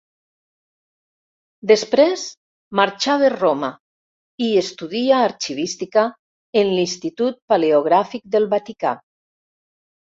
Després 1.71 2.23
marxà 2.79 3.17
vers 3.25 3.37
Roma 3.43 3.71
i 4.49 4.49
estudia 4.63 5.23
arxivística 5.29 6.09
en 6.65 6.75
l'Institut 6.75 7.43
Paleogràfic 7.53 8.29
del 8.39 8.55
Vaticà. 8.59 8.99